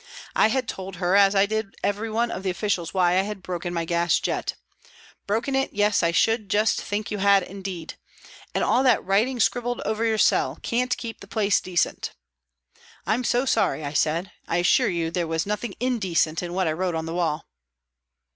[0.35, 3.43] I had told her, as I did every one of the officials, why I had
[3.43, 4.55] broken my gas jet."
[5.27, 7.99] Broken it, yes, I should just think you had, indeed.
[8.55, 12.13] And all that writing scribbled over your cell; can't keep the place decent.""
[13.05, 16.71] I'm so sorry," I said;" I assure you there was nothing indecent in what I
[16.73, 17.45] wrote on the wall."